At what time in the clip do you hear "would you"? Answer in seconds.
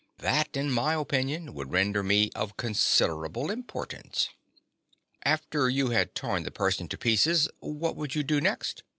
7.95-8.23